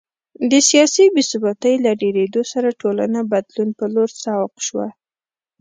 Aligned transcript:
د 0.51 0.53
سیاسي 0.69 1.05
بې 1.13 1.23
ثباتۍ 1.31 1.75
له 1.85 1.91
ډېرېدو 2.01 2.41
سره 2.51 2.77
ټولنه 2.81 3.19
بدلون 3.31 3.69
په 3.79 3.85
لور 3.93 4.09
سوق 4.23 4.53
شوه 4.67 4.87